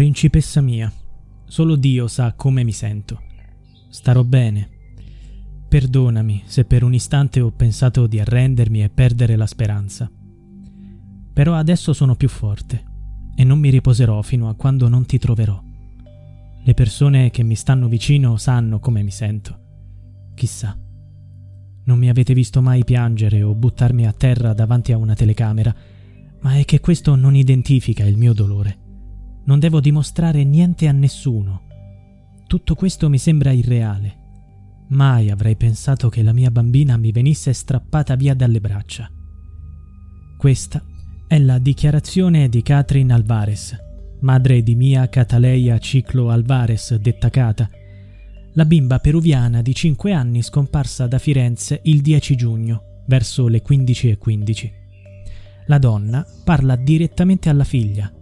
[0.00, 0.90] Principessa mia,
[1.44, 3.20] solo Dio sa come mi sento.
[3.90, 4.70] Starò bene.
[5.68, 10.10] Perdonami se per un istante ho pensato di arrendermi e perdere la speranza.
[11.34, 12.82] Però adesso sono più forte
[13.36, 15.62] e non mi riposerò fino a quando non ti troverò.
[16.64, 19.58] Le persone che mi stanno vicino sanno come mi sento.
[20.34, 20.78] Chissà.
[21.84, 25.74] Non mi avete visto mai piangere o buttarmi a terra davanti a una telecamera,
[26.40, 28.88] ma è che questo non identifica il mio dolore.
[29.50, 31.62] Non devo dimostrare niente a nessuno.
[32.46, 34.18] Tutto questo mi sembra irreale.
[34.90, 39.10] Mai avrei pensato che la mia bambina mi venisse strappata via dalle braccia.
[40.38, 40.80] Questa
[41.26, 43.76] è la dichiarazione di Catherine Alvarez,
[44.20, 47.68] madre di Mia Cataleia Ciclo Alvarez, detta Cata,
[48.52, 54.16] la bimba peruviana di 5 anni scomparsa da Firenze il 10 giugno, verso le 15.15.
[54.16, 54.72] 15.
[55.66, 58.12] La donna parla direttamente alla figlia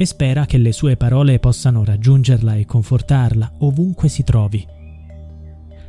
[0.00, 4.66] e spera che le sue parole possano raggiungerla e confortarla ovunque si trovi.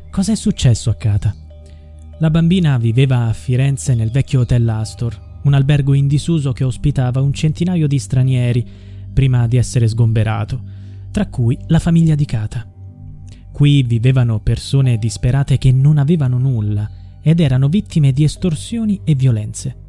[0.09, 1.33] Cos'è successo a Cata?
[2.19, 7.21] La bambina viveva a Firenze nel vecchio hotel Astor, un albergo in disuso che ospitava
[7.21, 8.67] un centinaio di stranieri
[9.13, 10.61] prima di essere sgomberato,
[11.09, 12.69] tra cui la famiglia di Cata.
[13.49, 19.80] Qui vivevano persone disperate che non avevano nulla ed erano vittime di estorsioni e violenze.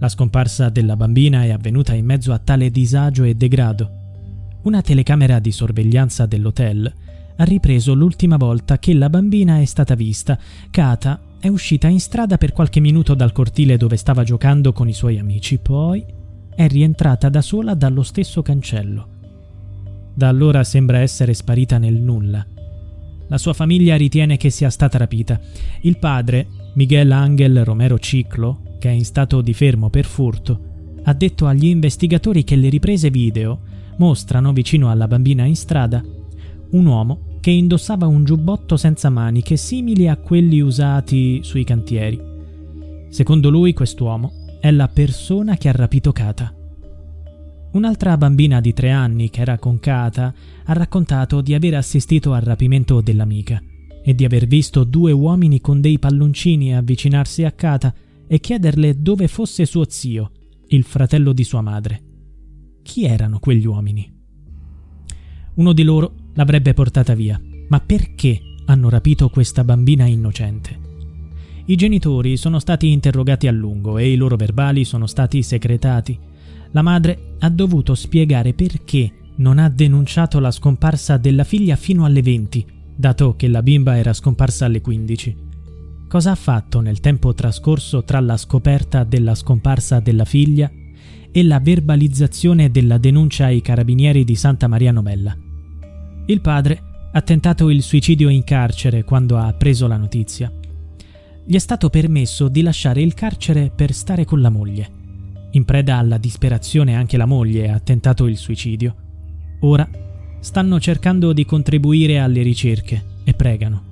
[0.00, 3.98] La scomparsa della bambina è avvenuta in mezzo a tale disagio e degrado.
[4.62, 6.90] Una telecamera di sorveglianza dell'hotel
[7.36, 10.38] ha ripreso l'ultima volta che la bambina è stata vista.
[10.70, 14.94] Kata è uscita in strada per qualche minuto dal cortile dove stava giocando con i
[14.94, 16.02] suoi amici, poi
[16.54, 19.08] è rientrata da sola dallo stesso cancello.
[20.14, 22.46] Da allora sembra essere sparita nel nulla.
[23.28, 25.38] La sua famiglia ritiene che sia stata rapita.
[25.82, 30.58] Il padre, Miguel Angel Romero Ciclo, che è in stato di fermo per furto,
[31.04, 33.60] ha detto agli investigatori che le riprese video
[33.98, 36.02] mostrano vicino alla bambina in strada
[36.70, 42.20] un uomo che indossava un giubbotto senza maniche simili a quelli usati sui cantieri.
[43.08, 46.54] Secondo lui quest'uomo è la persona che ha rapito Kata.
[47.72, 52.42] Un'altra bambina di tre anni che era con Kata ha raccontato di aver assistito al
[52.42, 53.60] rapimento dell'amica
[54.02, 57.92] e di aver visto due uomini con dei palloncini avvicinarsi a Kata
[58.32, 60.30] e chiederle dove fosse suo zio,
[60.68, 62.00] il fratello di sua madre.
[62.80, 64.08] Chi erano quegli uomini?
[65.54, 70.78] Uno di loro l'avrebbe portata via, ma perché hanno rapito questa bambina innocente?
[71.64, 76.16] I genitori sono stati interrogati a lungo e i loro verbali sono stati secretati.
[76.70, 82.22] La madre ha dovuto spiegare perché non ha denunciato la scomparsa della figlia fino alle
[82.22, 82.64] 20,
[82.94, 85.48] dato che la bimba era scomparsa alle 15.
[86.10, 90.68] Cosa ha fatto nel tempo trascorso tra la scoperta della scomparsa della figlia
[91.30, 95.36] e la verbalizzazione della denuncia ai carabinieri di Santa Maria Novella?
[96.26, 96.82] Il padre
[97.12, 100.52] ha tentato il suicidio in carcere quando ha appreso la notizia.
[101.46, 104.90] Gli è stato permesso di lasciare il carcere per stare con la moglie.
[105.52, 108.96] In preda alla disperazione anche la moglie ha tentato il suicidio.
[109.60, 109.88] Ora
[110.40, 113.89] stanno cercando di contribuire alle ricerche e pregano.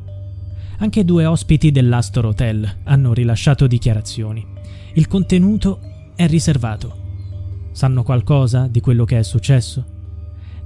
[0.81, 4.47] Anche due ospiti dell'Astor Hotel hanno rilasciato dichiarazioni.
[4.95, 5.81] Il contenuto
[6.15, 7.07] è riservato.
[7.73, 9.85] Sanno qualcosa di quello che è successo?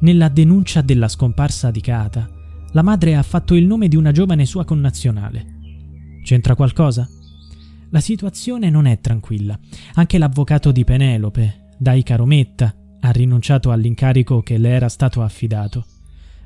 [0.01, 2.29] Nella denuncia della scomparsa di Kata,
[2.73, 5.47] la madre ha fatto il nome di una giovane sua connazionale.
[6.23, 7.09] C'entra qualcosa?
[7.89, 9.59] La situazione non è tranquilla.
[9.95, 15.87] Anche l'avvocato di Penelope, Dai Carometta, ha rinunciato all'incarico che le era stato affidato.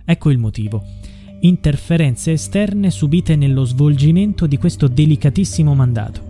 [0.04, 0.84] Ecco il motivo
[1.40, 6.20] interferenze esterne subite nello svolgimento di questo delicatissimo mandato.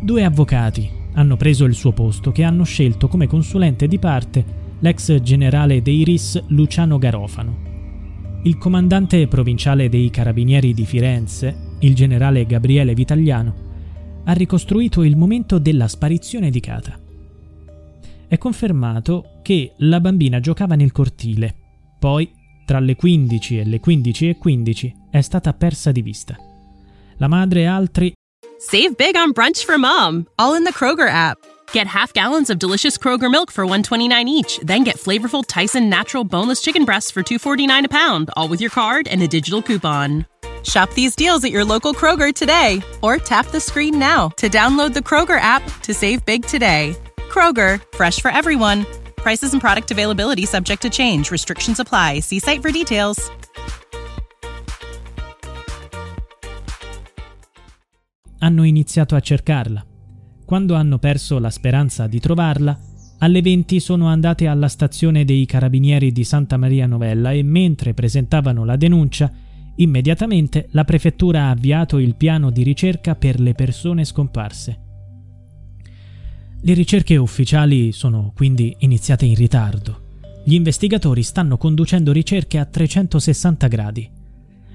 [0.00, 5.20] Due avvocati hanno preso il suo posto che hanno scelto come consulente di parte l'ex
[5.20, 7.72] generale dei RIS Luciano Garofano.
[8.42, 13.54] Il comandante provinciale dei Carabinieri di Firenze, il generale Gabriele Vitagliano,
[14.24, 16.98] ha ricostruito il momento della sparizione di Cata.
[18.26, 21.54] È confermato che la bambina giocava nel cortile,
[21.98, 22.30] poi
[22.64, 26.36] tra le 15 e le 15 e 15 è stata persa di vista.
[27.18, 28.12] La madre e altri
[28.58, 31.38] Save big on brunch for mom, all in the Kroger app.
[31.72, 36.24] Get half gallons of delicious Kroger milk for 129 each, then get flavorful Tyson natural
[36.24, 40.24] boneless chicken breasts for 249 a pound, all with your card and a digital coupon.
[40.62, 44.94] Shop these deals at your local Kroger today or tap the screen now to download
[44.94, 46.96] the Kroger app to save big today.
[47.28, 48.86] Kroger, fresh for everyone.
[49.24, 51.30] Prices and product availability subject to change.
[51.30, 52.20] Restrictions apply.
[52.20, 53.32] See site for details.
[58.40, 59.82] Hanno iniziato a cercarla.
[60.44, 62.78] Quando hanno perso la speranza di trovarla,
[63.20, 68.66] alle 20 sono andate alla stazione dei carabinieri di Santa Maria Novella e mentre presentavano
[68.66, 69.32] la denuncia,
[69.76, 74.83] immediatamente la prefettura ha avviato il piano di ricerca per le persone scomparse.
[76.66, 80.00] Le ricerche ufficiali sono quindi iniziate in ritardo.
[80.46, 84.10] Gli investigatori stanno conducendo ricerche a 360 gradi.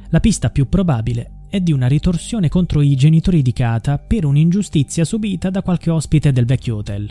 [0.09, 5.03] La pista più probabile è di una ritorsione contro i genitori di Kata per un'ingiustizia
[5.03, 7.09] subita da qualche ospite del vecchio hotel.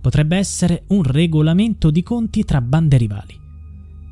[0.00, 3.38] Potrebbe essere un regolamento di conti tra bande rivali.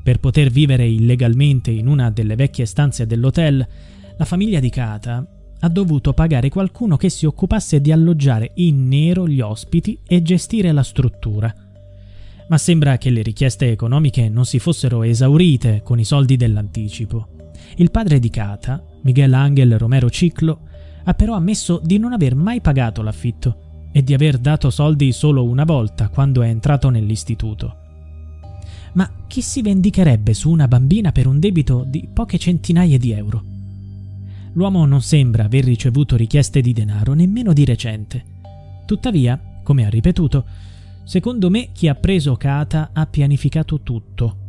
[0.04, 3.66] Per poter vivere illegalmente in una delle vecchie stanze dell'hotel,
[4.16, 9.26] la famiglia di Kata ha dovuto pagare qualcuno che si occupasse di alloggiare in nero
[9.26, 11.52] gli ospiti e gestire la struttura.
[12.48, 17.28] Ma sembra che le richieste economiche non si fossero esaurite con i soldi dell'anticipo.
[17.76, 20.60] Il padre di Kata Miguel Angel Romero Ciclo,
[21.04, 25.44] ha però ammesso di non aver mai pagato l'affitto e di aver dato soldi solo
[25.44, 27.76] una volta quando è entrato nell'istituto.
[28.94, 33.51] Ma chi si vendicherebbe su una bambina per un debito di poche centinaia di euro?
[34.54, 38.24] L'uomo non sembra aver ricevuto richieste di denaro nemmeno di recente.
[38.86, 40.44] Tuttavia, come ha ripetuto,
[41.04, 44.42] secondo me chi ha preso Kata ha pianificato tutto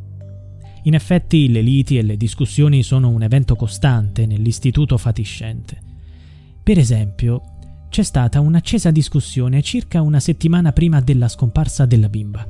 [0.85, 5.79] in effetti le liti e le discussioni sono un evento costante nell'istituto fatiscente.
[6.61, 7.41] Per esempio,
[7.89, 12.45] c'è stata un'accesa discussione circa una settimana prima della scomparsa della bimba.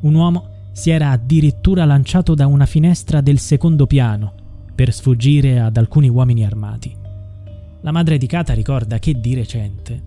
[0.00, 4.46] Un uomo si era addirittura lanciato da una finestra del secondo piano
[4.78, 6.94] per sfuggire ad alcuni uomini armati.
[7.80, 10.02] La madre di Kata ricorda che di recente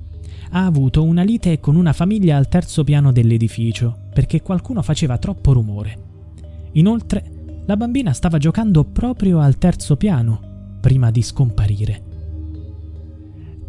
[0.51, 5.51] ha avuto una lite con una famiglia al terzo piano dell'edificio perché qualcuno faceva troppo
[5.51, 5.97] rumore.
[6.73, 12.03] Inoltre la bambina stava giocando proprio al terzo piano, prima di scomparire.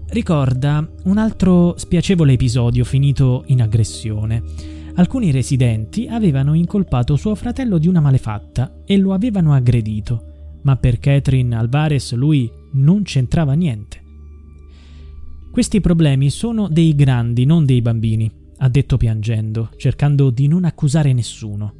[0.06, 4.40] Ricorda un altro spiacevole episodio finito in aggressione.
[4.94, 10.30] Alcuni residenti avevano incolpato suo fratello di una malefatta e lo avevano aggredito,
[10.62, 14.00] ma per Catherine Alvarez lui non c'entrava niente.
[15.50, 21.12] Questi problemi sono dei grandi, non dei bambini, ha detto piangendo, cercando di non accusare
[21.12, 21.74] nessuno.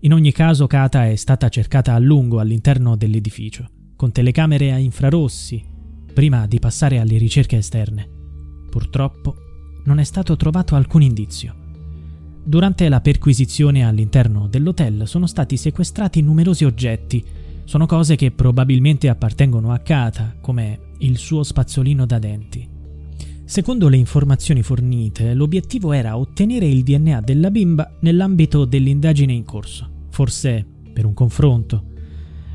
[0.00, 5.64] In ogni caso Kata è stata cercata a lungo all'interno dell'edificio, con telecamere a infrarossi,
[6.12, 8.08] prima di passare alle ricerche esterne.
[8.68, 9.34] Purtroppo
[9.84, 11.54] non è stato trovato alcun indizio.
[12.46, 17.24] Durante la perquisizione all'interno dell'hotel sono stati sequestrati numerosi oggetti.
[17.64, 22.68] Sono cose che probabilmente appartengono a Kata, come il suo spazzolino da denti.
[23.44, 29.92] Secondo le informazioni fornite, l'obiettivo era ottenere il DNA della bimba nell'ambito dell'indagine in corso
[30.14, 31.92] forse per un confronto.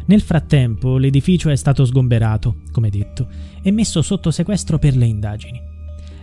[0.06, 3.28] Nel frattempo l'edificio è stato sgomberato, come detto,
[3.62, 5.62] e messo sotto sequestro per le indagini.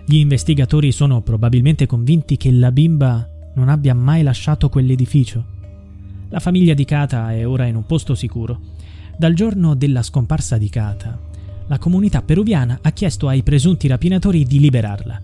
[0.06, 5.44] Gli investigatori sono probabilmente convinti che la bimba non abbia mai lasciato quell'edificio.
[6.30, 8.74] La famiglia di Kata è ora in un posto sicuro.
[9.18, 11.18] Dal giorno della scomparsa di Kata,
[11.68, 15.18] la comunità peruviana ha chiesto ai presunti rapinatori di liberarla.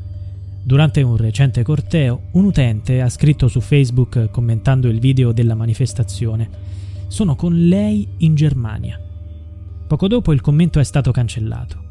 [0.63, 6.49] Durante un recente corteo, un utente ha scritto su Facebook commentando il video della manifestazione:
[7.07, 8.99] Sono con lei in Germania.
[9.87, 11.85] Poco dopo il commento è stato cancellato.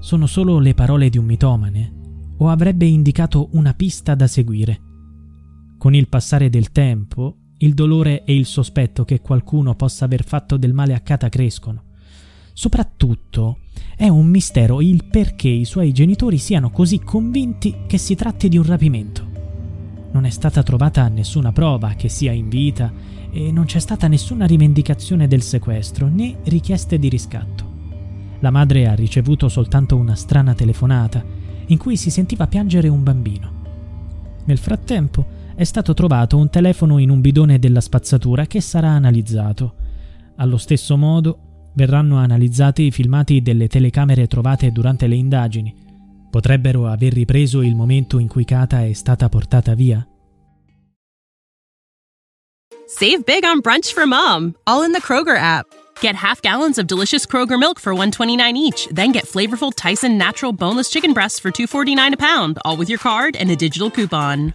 [0.00, 1.92] Sono solo le parole di un mitomane?
[2.36, 4.80] O avrebbe indicato una pista da seguire?
[5.78, 10.56] Con il passare del tempo, il dolore e il sospetto che qualcuno possa aver fatto
[10.56, 11.84] del male a Kata crescono.
[12.52, 13.58] Soprattutto
[13.96, 18.56] è un mistero il perché i suoi genitori siano così convinti che si tratti di
[18.56, 19.28] un rapimento.
[20.12, 22.92] Non è stata trovata nessuna prova che sia in vita
[23.30, 27.68] e non c'è stata nessuna rivendicazione del sequestro né richieste di riscatto.
[28.40, 31.22] La madre ha ricevuto soltanto una strana telefonata
[31.66, 33.52] in cui si sentiva piangere un bambino.
[34.46, 39.74] Nel frattempo è stato trovato un telefono in un bidone della spazzatura che sarà analizzato.
[40.36, 45.74] Allo stesso modo verranno analizzati i filmati delle telecamere trovate durante le indagini.
[46.30, 50.02] Potrebbero aver ripreso il momento in cui Kata è stata portata via?
[52.86, 55.66] Save big on brunch for mom, all in the Kroger app.
[56.00, 60.54] Get half gallons of delicious Kroger milk for 129 each, then get flavorful Tyson natural
[60.54, 64.54] boneless chicken breasts for 249 a pound, all with your card and a digital coupon.